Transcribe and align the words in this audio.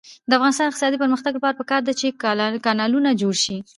د 0.29 0.31
افغانستان 0.37 0.65
د 0.65 0.69
اقتصادي 0.69 0.97
پرمختګ 1.03 1.31
لپاره 1.37 1.57
پکار 1.59 1.81
ده 1.87 1.93
چې 1.99 2.17
کانالونه 2.65 3.09
جوړ 3.21 3.35
شي. 3.43 3.57